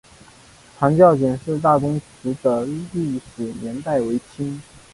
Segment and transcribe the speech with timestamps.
[0.79, 4.59] 长教简氏大宗祠的历史年代为清。